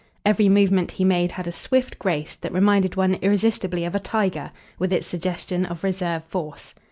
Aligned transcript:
Every 0.25 0.49
movement 0.49 0.89
he 0.93 1.03
made 1.05 1.33
had 1.33 1.45
a 1.45 1.51
swift 1.51 1.99
grace 1.99 2.35
that 2.37 2.51
reminded 2.51 2.95
one 2.95 3.19
irresistibly 3.21 3.85
of 3.85 3.93
a 3.93 3.99
tiger, 3.99 4.51
with 4.79 4.91
its 4.91 5.05
suggestion 5.05 5.63
of 5.63 5.83
reserve 5.83 6.23
force. 6.23 6.73